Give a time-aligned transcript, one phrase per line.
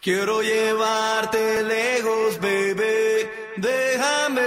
[0.00, 3.26] Quiero llevarte lejos, baby,
[3.56, 4.42] déjame.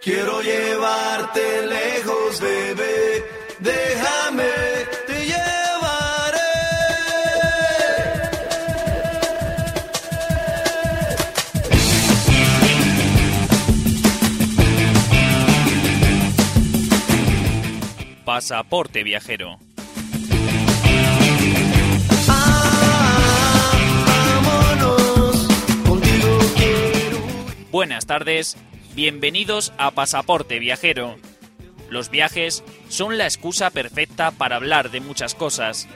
[0.00, 3.22] Quiero llevarte lejos, baby,
[3.58, 4.50] déjame.
[5.06, 6.40] Te llevaré.
[18.24, 19.58] Pasaporte viajero
[27.82, 28.56] Buenas tardes,
[28.94, 31.16] bienvenidos a Pasaporte Viajero.
[31.90, 35.88] Los viajes son la excusa perfecta para hablar de muchas cosas.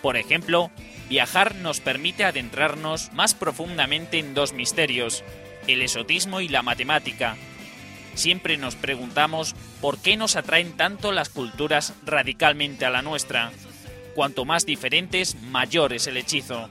[0.00, 0.70] Por ejemplo,
[1.10, 5.22] viajar nos permite adentrarnos más profundamente en dos misterios,
[5.66, 7.36] el esotismo y la matemática.
[8.14, 13.52] Siempre nos preguntamos por qué nos atraen tanto las culturas radicalmente a la nuestra.
[14.14, 16.70] Cuanto más diferentes, mayor es el hechizo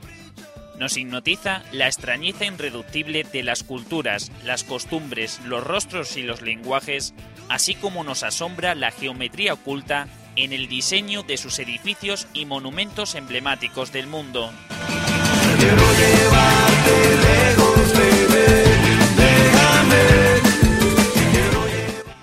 [0.77, 7.13] nos hipnotiza la extrañeza irreductible de las culturas, las costumbres, los rostros y los lenguajes,
[7.49, 13.15] así como nos asombra la geometría oculta en el diseño de sus edificios y monumentos
[13.15, 14.51] emblemáticos del mundo.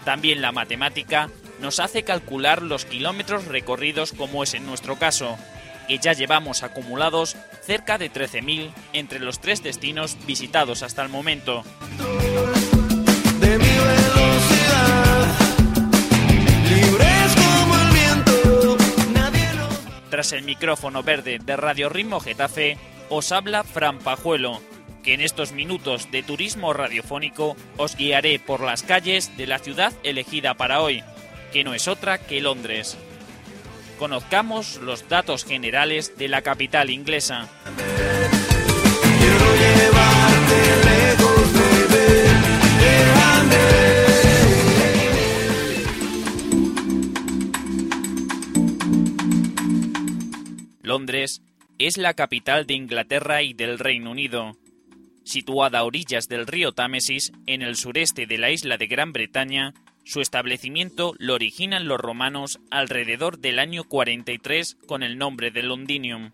[0.05, 1.28] También la matemática
[1.60, 5.36] nos hace calcular los kilómetros recorridos como es en nuestro caso,
[5.87, 11.65] que ya llevamos acumulados cerca de 13.000 entre los tres destinos visitados hasta el momento.
[20.11, 22.78] Tras el micrófono verde de Radio Ritmo Getafe,
[23.09, 24.61] os habla Fran Pajuelo,
[25.03, 29.93] que en estos minutos de turismo radiofónico os guiaré por las calles de la ciudad
[30.05, 31.03] elegida para hoy,
[31.53, 32.97] que no es otra que Londres
[33.99, 37.49] conozcamos los datos generales de la capital inglesa.
[50.82, 51.43] Londres
[51.78, 54.56] es la capital de Inglaterra y del Reino Unido.
[55.25, 59.75] Situada a orillas del río Támesis, en el sureste de la isla de Gran Bretaña,
[60.04, 66.32] su establecimiento lo originan los romanos alrededor del año 43 con el nombre de Londinium.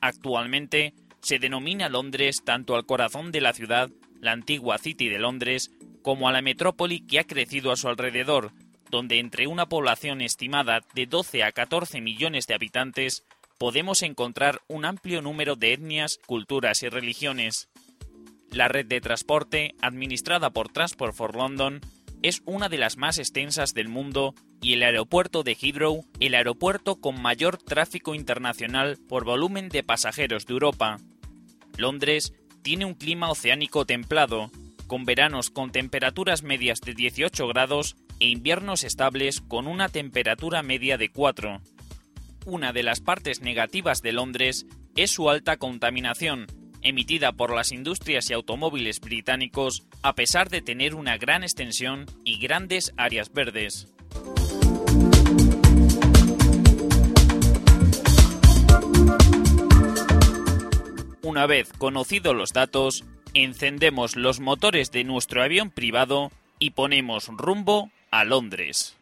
[0.00, 3.90] Actualmente se denomina Londres tanto al corazón de la ciudad,
[4.20, 5.70] la antigua City de Londres,
[6.02, 8.52] como a la metrópoli que ha crecido a su alrededor,
[8.90, 13.24] donde entre una población estimada de 12 a 14 millones de habitantes
[13.58, 17.68] podemos encontrar un amplio número de etnias, culturas y religiones.
[18.50, 21.80] La red de transporte, administrada por Transport for London,
[22.22, 26.96] es una de las más extensas del mundo y el aeropuerto de Heathrow, el aeropuerto
[26.96, 30.98] con mayor tráfico internacional por volumen de pasajeros de Europa.
[31.76, 34.50] Londres tiene un clima oceánico templado,
[34.86, 40.98] con veranos con temperaturas medias de 18 grados e inviernos estables con una temperatura media
[40.98, 41.60] de 4.
[42.46, 46.46] Una de las partes negativas de Londres es su alta contaminación,
[46.88, 52.38] emitida por las industrias y automóviles británicos a pesar de tener una gran extensión y
[52.38, 53.88] grandes áreas verdes.
[61.22, 63.04] Una vez conocidos los datos,
[63.34, 68.97] encendemos los motores de nuestro avión privado y ponemos rumbo a Londres.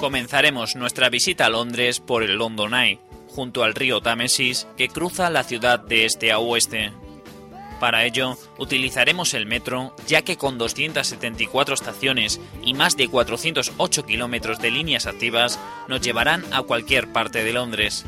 [0.00, 3.00] Comenzaremos nuestra visita a Londres por el London Eye,
[3.34, 6.92] junto al río Támesis que cruza la ciudad de este a oeste.
[7.80, 14.60] Para ello, utilizaremos el metro, ya que con 274 estaciones y más de 408 kilómetros
[14.60, 15.58] de líneas activas,
[15.88, 18.04] nos llevarán a cualquier parte de Londres.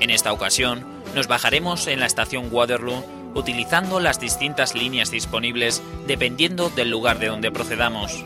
[0.00, 6.70] En esta ocasión, nos bajaremos en la estación Waterloo utilizando las distintas líneas disponibles dependiendo
[6.70, 8.24] del lugar de donde procedamos.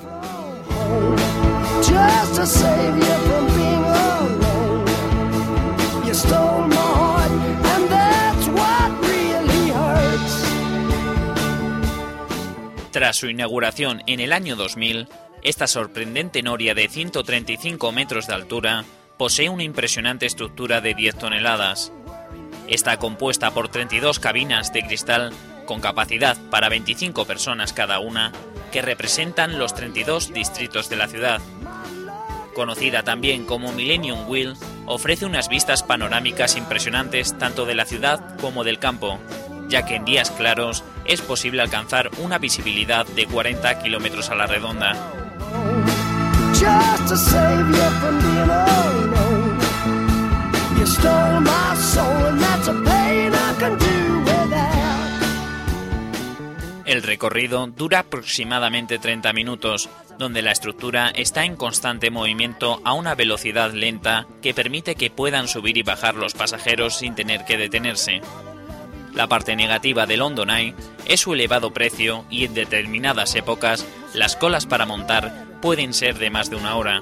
[12.92, 15.08] Tras su inauguración en el año 2000,
[15.42, 18.84] esta sorprendente noria de 135 metros de altura
[19.16, 21.92] posee una impresionante estructura de 10 toneladas.
[22.68, 25.32] Está compuesta por 32 cabinas de cristal
[25.66, 28.32] con capacidad para 25 personas cada una,
[28.72, 31.40] que representan los 32 distritos de la ciudad.
[32.54, 34.54] Conocida también como Millennium Wheel,
[34.86, 39.18] ofrece unas vistas panorámicas impresionantes tanto de la ciudad como del campo,
[39.68, 44.46] ya que en días claros es posible alcanzar una visibilidad de 40 kilómetros a la
[44.46, 44.94] redonda.
[56.84, 59.88] El recorrido dura aproximadamente 30 minutos,
[60.18, 65.46] donde la estructura está en constante movimiento a una velocidad lenta que permite que puedan
[65.46, 68.20] subir y bajar los pasajeros sin tener que detenerse.
[69.14, 70.74] La parte negativa del London Eye
[71.06, 76.30] es su elevado precio y en determinadas épocas las colas para montar pueden ser de
[76.30, 77.00] más de una hora.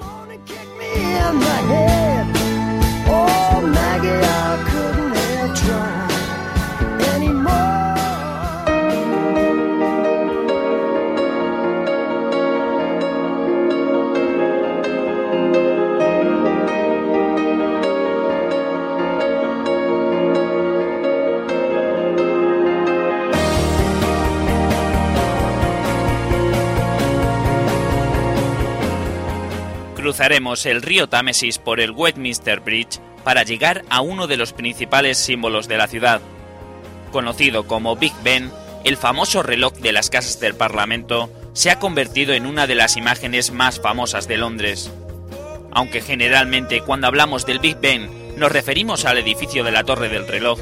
[30.11, 35.17] Cruzaremos el río Támesis por el Westminster Bridge para llegar a uno de los principales
[35.17, 36.19] símbolos de la ciudad.
[37.13, 38.51] Conocido como Big Ben,
[38.83, 42.97] el famoso reloj de las casas del Parlamento se ha convertido en una de las
[42.97, 44.91] imágenes más famosas de Londres.
[45.71, 50.27] Aunque generalmente cuando hablamos del Big Ben nos referimos al edificio de la Torre del
[50.27, 50.59] Reloj,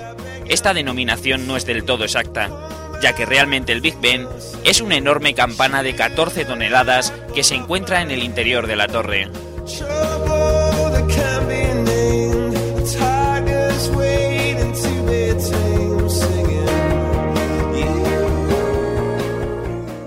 [0.47, 2.51] esta denominación no es del todo exacta,
[3.01, 4.27] ya que realmente el Big Ben
[4.63, 8.87] es una enorme campana de 14 toneladas que se encuentra en el interior de la
[8.87, 9.27] torre.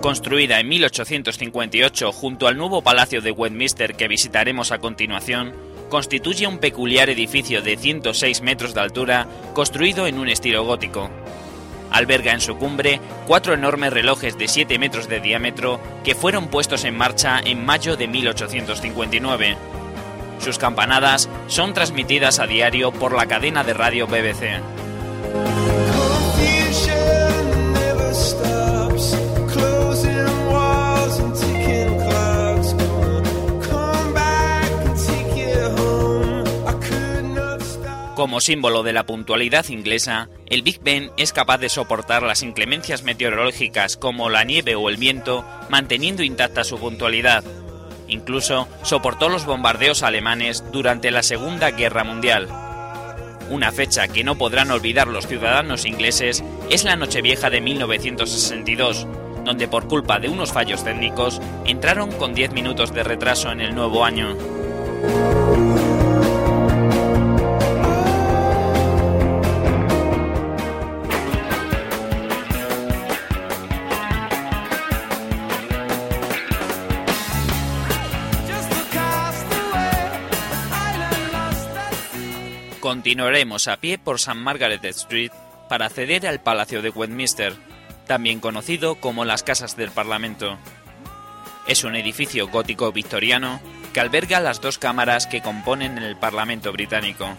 [0.02, 5.54] Construida en 1858 junto al nuevo Palacio de Westminster que visitaremos a continuación,
[5.88, 11.08] constituye un peculiar edificio de 106 metros de altura construido en un estilo gótico.
[11.92, 16.84] Alberga en su cumbre cuatro enormes relojes de 7 metros de diámetro que fueron puestos
[16.84, 19.56] en marcha en mayo de 1859.
[20.38, 24.60] Sus campanadas son transmitidas a diario por la cadena de radio BBC.
[38.14, 43.04] Como símbolo de la puntualidad inglesa, el Big Ben es capaz de soportar las inclemencias
[43.04, 47.42] meteorológicas como la nieve o el viento, manteniendo intacta su puntualidad.
[48.08, 52.48] Incluso soportó los bombardeos alemanes durante la Segunda Guerra Mundial.
[53.48, 59.06] Una fecha que no podrán olvidar los ciudadanos ingleses es la Nochevieja de 1962,
[59.46, 63.74] donde por culpa de unos fallos técnicos entraron con 10 minutos de retraso en el
[63.74, 64.36] nuevo año.
[82.92, 84.34] Continuaremos a pie por St.
[84.34, 85.32] Margaret Street
[85.66, 87.54] para acceder al Palacio de Westminster,
[88.06, 90.58] también conocido como las Casas del Parlamento.
[91.66, 93.62] Es un edificio gótico victoriano
[93.94, 97.34] que alberga las dos cámaras que componen el Parlamento británico.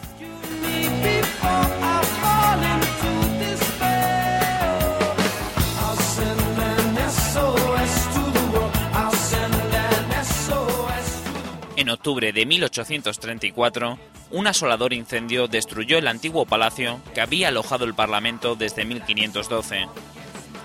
[11.94, 13.98] Octubre de 1834,
[14.32, 19.88] un asolador incendio destruyó el antiguo palacio que había alojado el Parlamento desde 1512.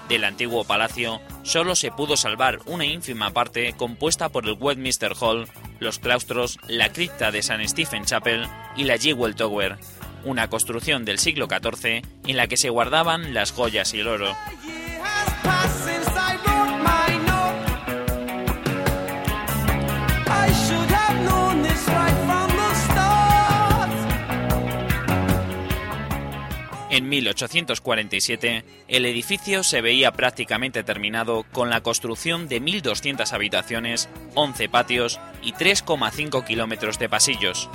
[0.08, 5.46] Del antiguo palacio solo se pudo salvar una ínfima parte compuesta por el Westminster Hall,
[5.80, 7.68] los claustros, la cripta de St.
[7.68, 9.76] Stephen Chapel y la Jewel Tower,
[10.24, 14.34] una construcción del siglo XIV en la que se guardaban las joyas y el oro.
[26.98, 34.68] En 1847, el edificio se veía prácticamente terminado con la construcción de 1.200 habitaciones, 11
[34.68, 37.70] patios y 3,5 kilómetros de pasillos.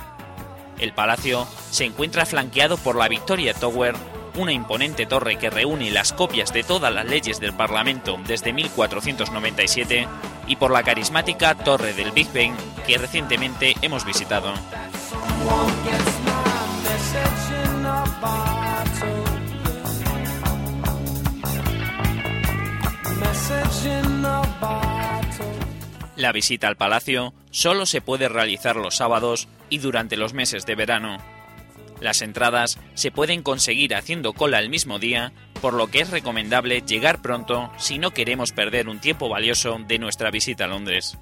[0.77, 3.95] El palacio se encuentra flanqueado por la Victoria Tower,
[4.35, 10.05] una imponente torre que reúne las copias de todas las leyes del Parlamento desde 1497,
[10.47, 12.53] y por la carismática Torre del Big Ben
[12.85, 14.53] que recientemente hemos visitado.
[26.15, 30.75] La visita al palacio solo se puede realizar los sábados y durante los meses de
[30.75, 31.17] verano.
[31.99, 36.81] Las entradas se pueden conseguir haciendo cola el mismo día, por lo que es recomendable
[36.81, 41.17] llegar pronto si no queremos perder un tiempo valioso de nuestra visita a Londres.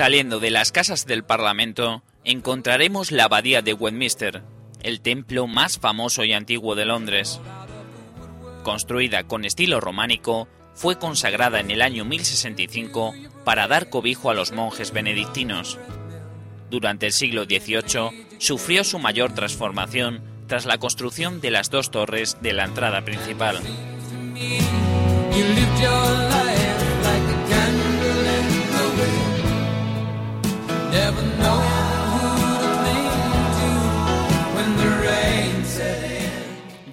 [0.00, 4.42] Saliendo de las casas del Parlamento, encontraremos la Abadía de Westminster,
[4.82, 7.38] el templo más famoso y antiguo de Londres.
[8.62, 13.12] Construida con estilo románico, fue consagrada en el año 1065
[13.44, 15.78] para dar cobijo a los monjes benedictinos.
[16.70, 22.38] Durante el siglo XVIII sufrió su mayor transformación tras la construcción de las dos torres
[22.40, 23.60] de la entrada principal.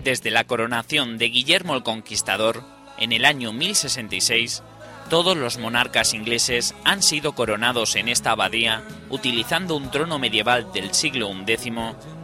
[0.08, 2.64] Desde la coronación de Guillermo el Conquistador,
[2.98, 4.64] en el año 1066,
[5.10, 10.94] todos los monarcas ingleses han sido coronados en esta abadía utilizando un trono medieval del
[10.94, 11.74] siglo XI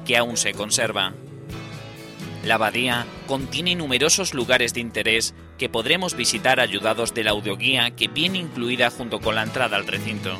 [0.06, 1.14] que aún se conserva.
[2.46, 8.08] La abadía contiene numerosos lugares de interés que podremos visitar ayudados de la audioguía que
[8.08, 10.40] viene incluida junto con la entrada al recinto.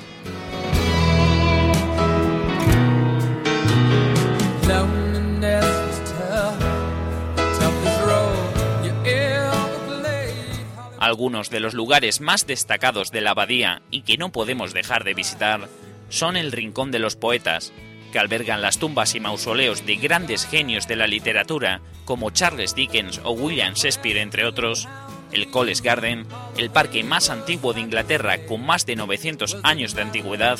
[11.00, 15.14] Algunos de los lugares más destacados de la abadía y que no podemos dejar de
[15.14, 15.70] visitar
[16.10, 17.74] son el Rincón de los Poetas,
[18.12, 23.20] que albergan las tumbas y mausoleos de grandes genios de la literatura como Charles Dickens
[23.24, 24.88] o William Shakespeare, entre otros,
[25.32, 26.26] el College Garden,
[26.58, 30.58] el parque más antiguo de Inglaterra con más de 900 años de antigüedad,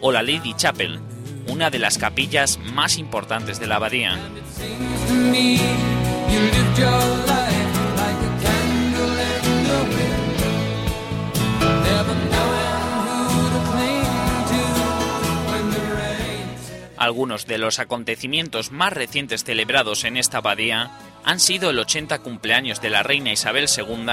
[0.00, 1.00] o la Lady Chapel,
[1.46, 4.18] una de las capillas más importantes de la abadía.
[17.02, 20.92] Algunos de los acontecimientos más recientes celebrados en esta abadía
[21.24, 24.06] han sido el 80 cumpleaños de la reina Isabel II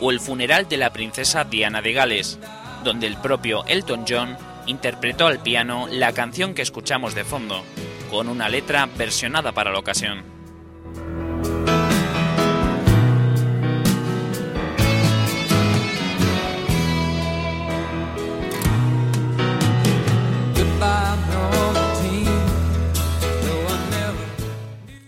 [0.00, 2.38] o el funeral de la princesa Diana de Gales,
[2.82, 4.38] donde el propio Elton John
[4.70, 7.64] interpretó al piano la canción que escuchamos de fondo,
[8.08, 10.24] con una letra versionada para la ocasión.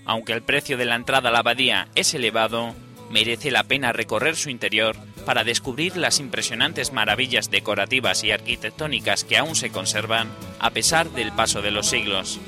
[0.04, 2.74] Aunque el precio de la entrada a la abadía es elevado,
[3.10, 9.38] merece la pena recorrer su interior para descubrir las impresionantes maravillas decorativas y arquitectónicas que
[9.38, 12.40] aún se conservan a pesar del paso de los siglos.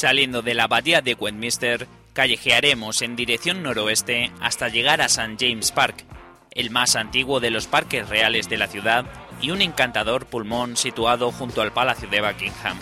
[0.00, 5.36] Saliendo de la abadía de Westminster, callejearemos en dirección noroeste hasta llegar a St.
[5.38, 6.06] James Park,
[6.52, 9.04] el más antiguo de los parques reales de la ciudad
[9.42, 12.78] y un encantador pulmón situado junto al Palacio de Buckingham.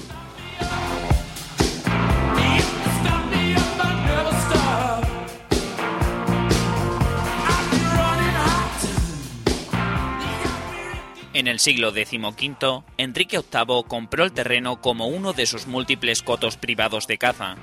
[11.39, 16.57] En el siglo XV, Enrique VIII compró el terreno como uno de sus múltiples cotos
[16.57, 17.55] privados de caza.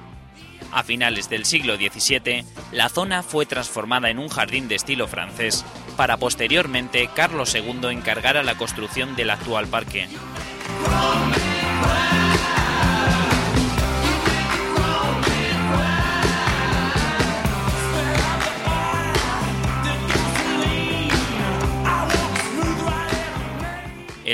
[0.72, 5.65] A finales del siglo XVII, la zona fue transformada en un jardín de estilo francés,
[5.98, 10.08] para posteriormente Carlos II encargar a la construcción del actual parque.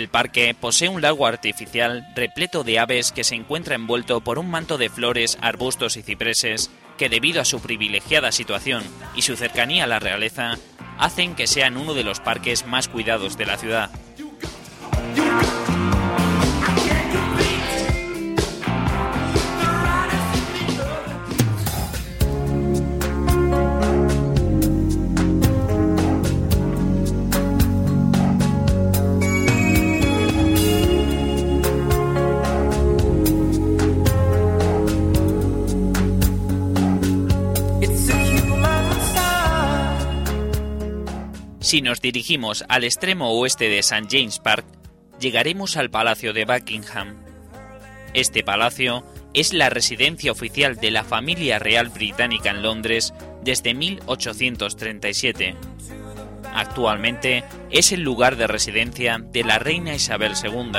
[0.10, 4.78] Parque posee un lago artificial repleto de aves que se encuentra envuelto por un manto
[4.78, 8.84] de flores, arbustos y cipreses que debido a su privilegiada situación
[9.16, 10.58] y su cercanía a la realeza
[10.98, 13.90] hacen que sean uno de los parques más cuidados de la ciudad.
[41.72, 44.06] Si nos dirigimos al extremo oeste de St.
[44.12, 44.66] James Park,
[45.22, 47.24] llegaremos al Palacio de Buckingham.
[48.14, 55.56] Este palacio es la residencia oficial de la familia real británica en Londres desde 1837.
[56.54, 60.72] Actualmente es el lugar de residencia de la reina Isabel II.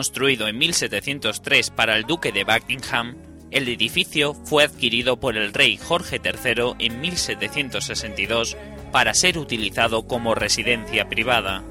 [0.00, 3.16] Construido en 1703 para el duque de Buckingham,
[3.50, 8.56] el edificio fue adquirido por el rey Jorge III en 1762
[8.92, 11.62] para ser utilizado como residencia privada.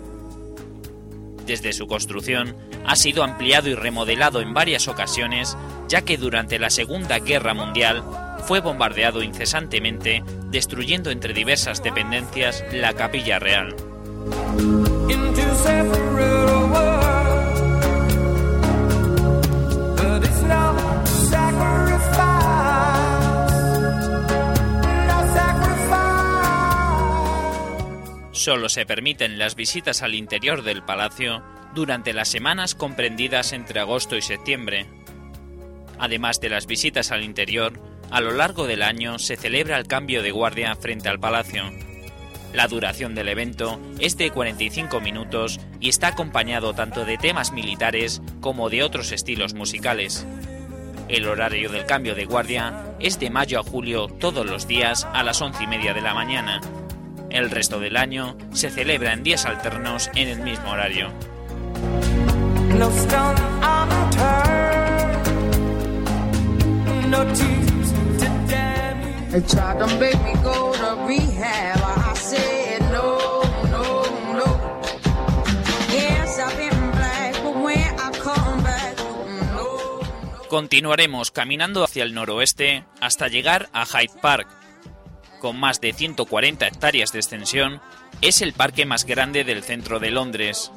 [1.47, 2.55] Desde su construcción
[2.85, 5.57] ha sido ampliado y remodelado en varias ocasiones,
[5.87, 8.03] ya que durante la Segunda Guerra Mundial
[8.45, 13.75] fue bombardeado incesantemente, destruyendo entre diversas dependencias la capilla real.
[28.39, 31.43] Solo se permiten las visitas al interior del palacio
[31.75, 34.85] durante las semanas comprendidas entre agosto y septiembre.
[35.99, 37.73] Además de las visitas al interior,
[38.09, 41.63] a lo largo del año se celebra el cambio de guardia frente al palacio.
[42.53, 48.21] La duración del evento es de 45 minutos y está acompañado tanto de temas militares
[48.39, 50.25] como de otros estilos musicales.
[51.09, 55.23] El horario del cambio de guardia es de mayo a julio todos los días a
[55.23, 56.61] las once y media de la mañana
[57.29, 61.09] el resto del año se celebra en días alternos en el mismo horario.
[80.49, 84.47] Continuaremos caminando hacia el noroeste hasta llegar a Hyde Park,
[85.39, 87.81] con más de 140 hectáreas de extensión,
[88.21, 90.71] es el parque más grande del centro de Londres.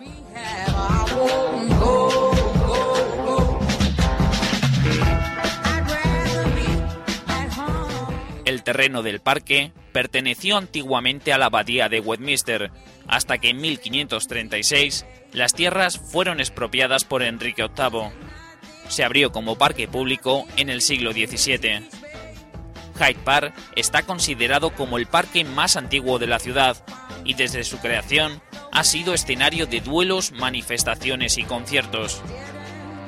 [8.45, 12.71] El terreno del parque perteneció antiguamente a la abadía de Westminster,
[13.07, 18.11] hasta que en 1536 las tierras fueron expropiadas por Enrique VIII.
[18.89, 22.02] Se abrió como parque público en el siglo XVII.
[22.95, 26.77] Hyde Park está considerado como el parque más antiguo de la ciudad
[27.25, 28.41] y desde su creación
[28.73, 32.23] ha sido escenario de duelos, manifestaciones y conciertos.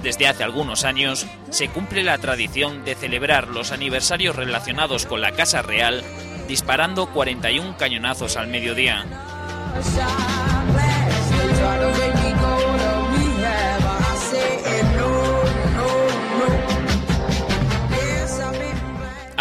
[0.03, 5.33] Desde hace algunos años se cumple la tradición de celebrar los aniversarios relacionados con la
[5.33, 6.05] Casa Real
[6.47, 9.05] disparando 41 cañonazos al mediodía.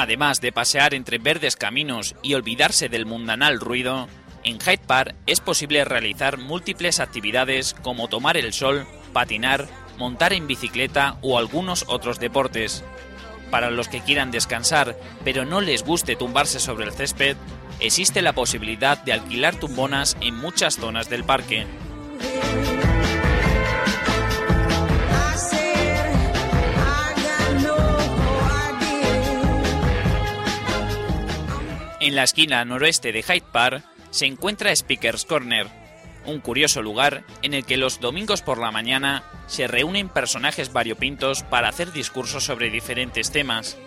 [0.04, 4.10] Además de pasear entre verdes caminos y olvidarse del mundanal ruido,
[4.44, 9.66] en Hyde Park es posible realizar múltiples actividades como tomar el sol, patinar,
[9.98, 12.84] montar en bicicleta o algunos otros deportes.
[13.50, 17.38] Para los que quieran descansar pero no les guste tumbarse sobre el césped,
[17.80, 21.66] existe la posibilidad de alquilar tumbonas en muchas zonas del parque.
[32.04, 35.68] En la esquina noroeste de Hyde Park se encuentra Speaker's Corner,
[36.26, 41.44] un curioso lugar en el que los domingos por la mañana se reúnen personajes variopintos
[41.44, 43.78] para hacer discursos sobre diferentes temas.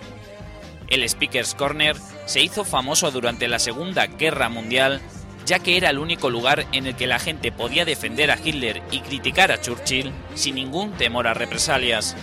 [0.88, 5.02] El Speaker's Corner se hizo famoso durante la Segunda Guerra Mundial
[5.44, 8.80] ya que era el único lugar en el que la gente podía defender a Hitler
[8.90, 12.16] y criticar a Churchill sin ningún temor a represalias.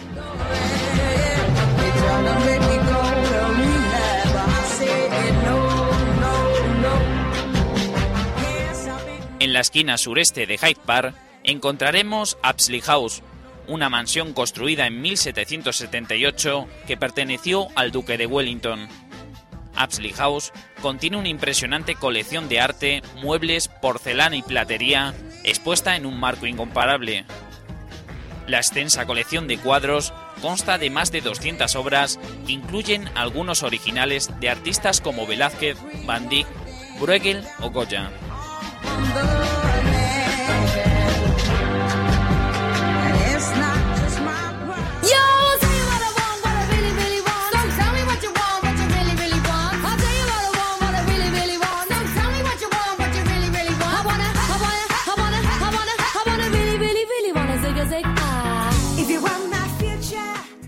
[9.44, 13.24] En la esquina sureste de Hyde Park encontraremos Apsley House,
[13.68, 18.88] una mansión construida en 1778 que perteneció al duque de Wellington.
[19.76, 26.18] Apsley House contiene una impresionante colección de arte, muebles, porcelana y platería expuesta en un
[26.22, 27.26] marco incomparable.
[28.48, 34.32] La extensa colección de cuadros consta de más de 200 obras que incluyen algunos originales
[34.40, 36.48] de artistas como Velázquez, Van Dyck,
[36.98, 38.10] Bruegel o Goya.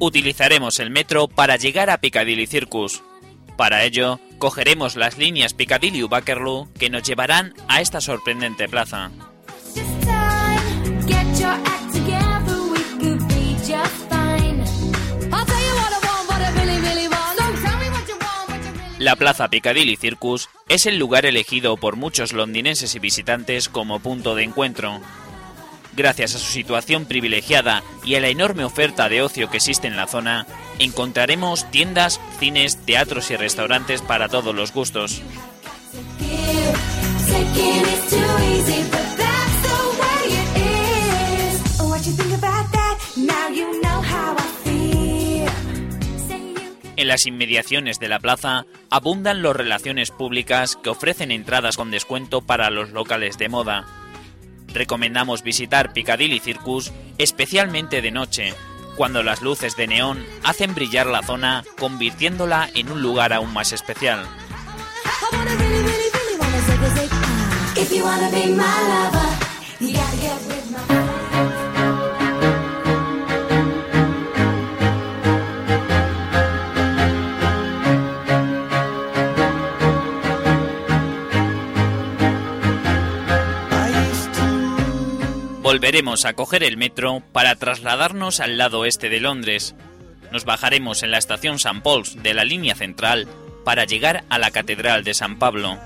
[0.05, 3.01] Utilizaremos el metro para llegar a Piccadilly Circus.
[3.57, 9.09] Para ello, cogeremos las líneas Piccadilly u Bakerloo que nos llevarán a esta sorprendente plaza.
[18.99, 24.35] La Plaza Piccadilly Circus es el lugar elegido por muchos londinenses y visitantes como punto
[24.35, 25.01] de encuentro,
[25.95, 29.95] Gracias a su situación privilegiada y a la enorme oferta de ocio que existe en
[29.95, 30.45] la zona,
[30.77, 35.21] encontraremos tiendas, cines, teatros y restaurantes para todos los gustos.
[46.97, 52.41] En las inmediaciones de la plaza abundan las relaciones públicas que ofrecen entradas con descuento
[52.41, 53.85] para los locales de moda
[54.75, 58.53] recomendamos visitar Piccadilly Circus especialmente de noche,
[58.95, 63.71] cuando las luces de neón hacen brillar la zona convirtiéndola en un lugar aún más
[63.73, 64.25] especial.
[85.65, 89.73] Volveremos a coger el metro para trasladarnos al lado oeste de Londres.
[90.31, 91.81] Nos bajaremos en la estación St.
[91.81, 93.27] Paul's de la línea central
[93.63, 95.79] para llegar a la Catedral de San Pablo.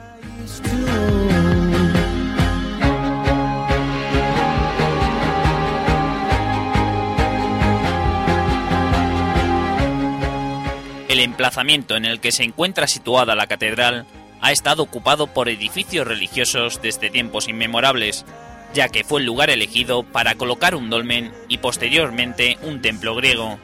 [11.08, 14.06] El emplazamiento en el que se encuentra situada la catedral
[14.42, 18.26] ha estado ocupado por edificios religiosos desde tiempos inmemorables,
[18.74, 23.60] ya que fue el lugar elegido para colocar un dolmen y posteriormente un templo griego.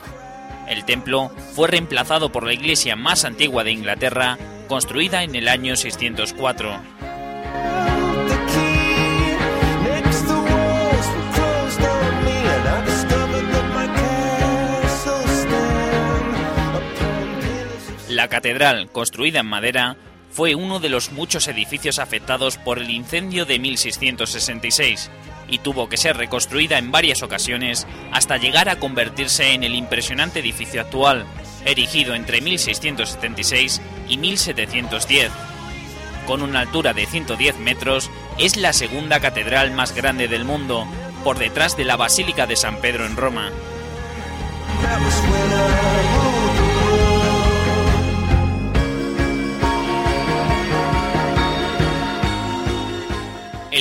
[0.67, 4.37] El templo fue reemplazado por la iglesia más antigua de Inglaterra,
[4.67, 6.79] construida en el año 604.
[18.09, 19.97] La catedral, construida en madera,
[20.35, 25.09] fue uno de los muchos edificios afectados por el incendio de 1666
[25.47, 30.41] y tuvo que ser reconstruida en varias ocasiones hasta llegar a convertirse en el impresionante
[30.41, 31.25] edificio actual,
[31.63, 35.31] erigido entre 1676 y 1710.
[36.27, 40.85] Con una altura de 110 metros, es la segunda catedral más grande del mundo,
[41.23, 43.51] por detrás de la Basílica de San Pedro en Roma.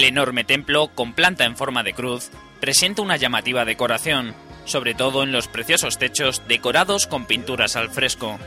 [0.04, 4.34] El enorme templo, con planta en forma de cruz, presenta una llamativa decoración,
[4.66, 8.38] sobre todo en los preciosos techos decorados con pinturas al fresco.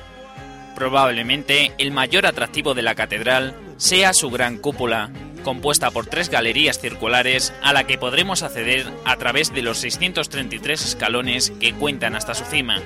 [0.76, 5.10] Probablemente el mayor atractivo de la catedral sea su gran cúpula,
[5.44, 10.86] compuesta por tres galerías circulares a la que podremos acceder a través de los 633
[10.86, 12.84] escalones que cuentan hasta su cima.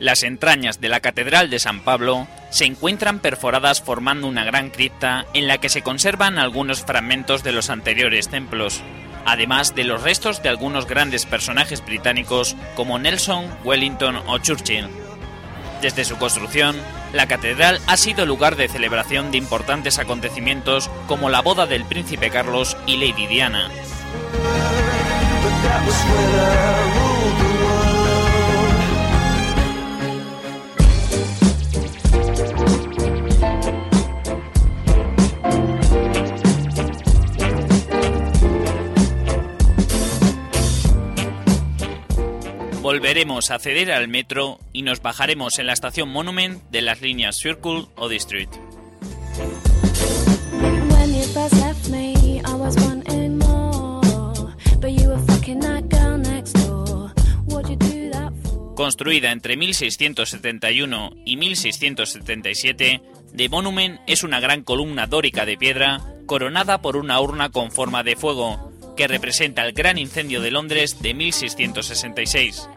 [0.00, 5.26] Las entrañas de la Catedral de San Pablo se encuentran perforadas formando una gran cripta
[5.34, 8.80] en la que se conservan algunos fragmentos de los anteriores templos,
[9.26, 14.88] además de los restos de algunos grandes personajes británicos como Nelson, Wellington o Churchill.
[15.82, 16.76] Desde su construcción,
[17.12, 22.30] la catedral ha sido lugar de celebración de importantes acontecimientos como la boda del príncipe
[22.30, 23.70] Carlos y Lady Diana.
[42.90, 47.38] Volveremos a acceder al metro y nos bajaremos en la estación Monument de las líneas
[47.38, 48.52] Circle o District.
[58.74, 63.02] Construida entre 1671 y 1677,
[63.36, 68.02] The Monument es una gran columna dórica de piedra coronada por una urna con forma
[68.02, 68.69] de fuego,
[69.00, 72.68] que representa el gran incendio de Londres de 1666.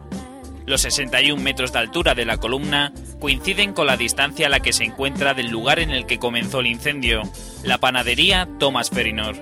[0.64, 4.72] Los 61 metros de altura de la columna coinciden con la distancia a la que
[4.72, 7.24] se encuentra del lugar en el que comenzó el incendio,
[7.62, 9.36] la panadería Thomas Ferinor.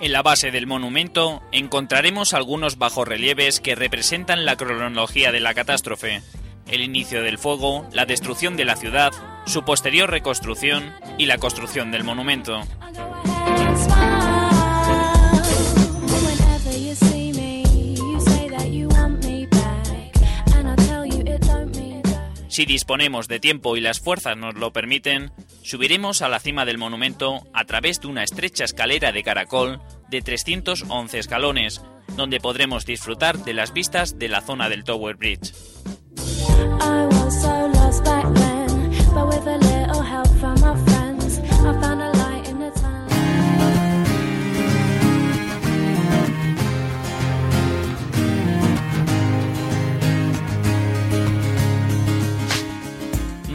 [0.00, 6.22] En la base del monumento encontraremos algunos bajorrelieves que representan la cronología de la catástrofe,
[6.68, 9.10] el inicio del fuego, la destrucción de la ciudad,
[9.46, 12.62] su posterior reconstrucción y la construcción del monumento.
[22.58, 25.30] Si disponemos de tiempo y las fuerzas nos lo permiten,
[25.62, 30.22] subiremos a la cima del monumento a través de una estrecha escalera de caracol de
[30.22, 31.80] 311 escalones,
[32.16, 35.52] donde podremos disfrutar de las vistas de la zona del Tower Bridge.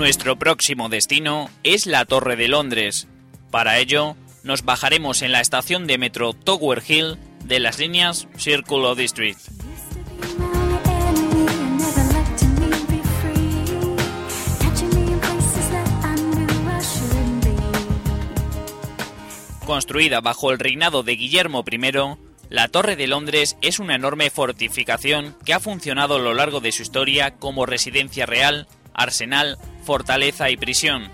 [0.04, 3.08] Nuestro próximo destino es la Torre de Londres.
[3.52, 8.80] Para ello, nos bajaremos en la estación de metro Tower Hill de las líneas Circle
[8.80, 9.40] of District.
[19.66, 22.18] Construida bajo el reinado de Guillermo I,
[22.50, 26.74] la Torre de Londres es una enorme fortificación que ha funcionado a lo largo de
[26.74, 31.12] su historia como residencia real, arsenal, fortaleza y prisión.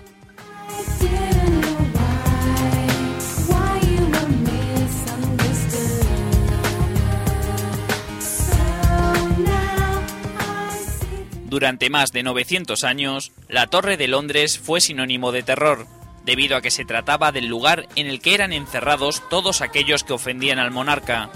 [11.50, 15.88] Durante más de 900 años, la Torre de Londres fue sinónimo de terror,
[16.24, 20.12] debido a que se trataba del lugar en el que eran encerrados todos aquellos que
[20.12, 21.28] ofendían al monarca.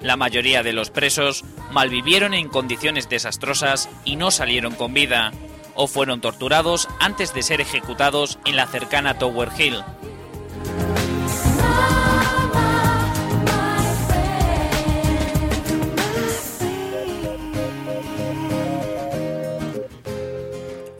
[0.00, 5.30] La mayoría de los presos malvivieron en condiciones desastrosas y no salieron con vida,
[5.74, 9.82] o fueron torturados antes de ser ejecutados en la cercana Tower Hill.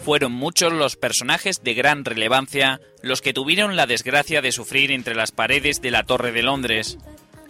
[0.05, 5.15] Fueron muchos los personajes de gran relevancia los que tuvieron la desgracia de sufrir entre
[5.15, 6.99] las paredes de la Torre de Londres.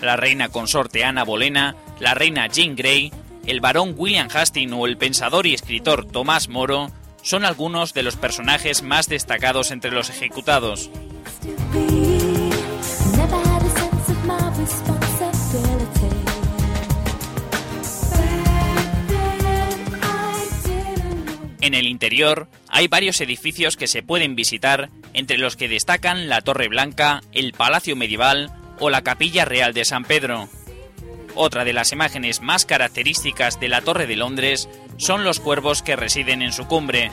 [0.01, 3.13] La reina consorte Ana Bolena, la reina Jean Grey,
[3.47, 6.93] el barón William Hastings o el pensador y escritor Tomás Moro
[7.25, 10.91] son algunos de los personajes más destacados entre los ejecutados.
[21.63, 26.43] En el interior hay varios edificios que se pueden visitar, entre los que destacan la
[26.43, 30.51] Torre Blanca, el Palacio Medieval o la Capilla Real de San Pedro.
[31.35, 35.97] Otra de las imágenes más características de la Torre de Londres son los cuervos que
[35.97, 37.11] residen en su cumbre.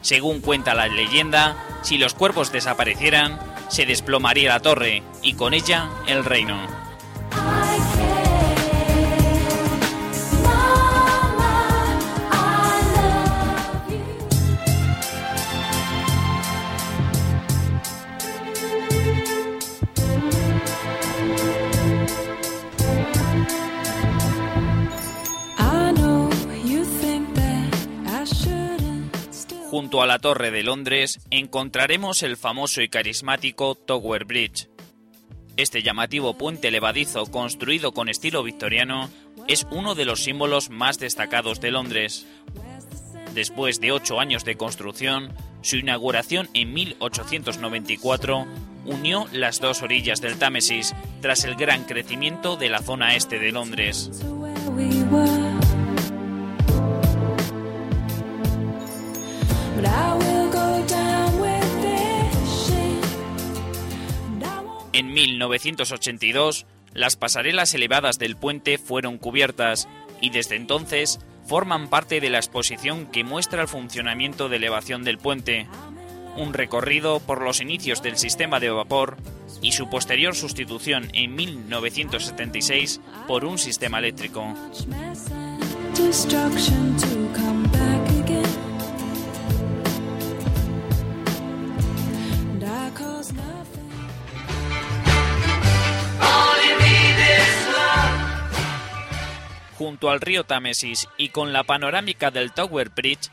[0.00, 5.90] Según cuenta la leyenda, si los cuervos desaparecieran, se desplomaría la torre y con ella
[6.06, 6.89] el reino.
[29.70, 34.68] Junto a la Torre de Londres encontraremos el famoso y carismático Tower Bridge.
[35.56, 39.10] Este llamativo puente levadizo construido con estilo victoriano
[39.46, 42.26] es uno de los símbolos más destacados de Londres.
[43.34, 45.32] Después de ocho años de construcción,
[45.62, 48.46] su inauguración en 1894
[48.86, 53.52] unió las dos orillas del Támesis tras el gran crecimiento de la zona este de
[53.52, 54.10] Londres.
[64.92, 69.88] En 1982, las pasarelas elevadas del puente fueron cubiertas
[70.20, 75.16] y desde entonces forman parte de la exposición que muestra el funcionamiento de elevación del
[75.16, 75.66] puente,
[76.36, 79.16] un recorrido por los inicios del sistema de vapor
[79.62, 84.54] y su posterior sustitución en 1976 por un sistema eléctrico.
[99.90, 103.28] Junto al río Támesis y con la panorámica del Tower Bridge,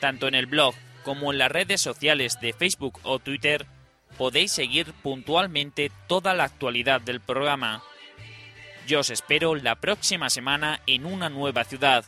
[0.00, 3.66] Tanto en el blog como en las redes sociales de Facebook o Twitter
[4.18, 7.82] podéis seguir puntualmente toda la actualidad del programa.
[8.86, 12.04] Yo os espero la próxima semana en una nueva ciudad,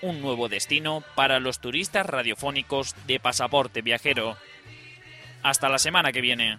[0.00, 4.36] un nuevo destino para los turistas radiofónicos de Pasaporte Viajero.
[5.42, 6.58] Hasta la semana que viene.